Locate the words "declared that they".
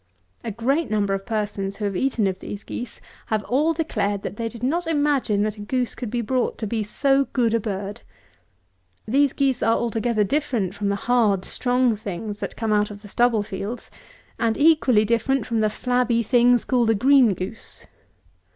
3.71-4.49